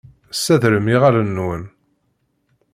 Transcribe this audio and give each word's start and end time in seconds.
Tessadrem 0.31 0.87
iɣallen-nwen. 0.93 1.63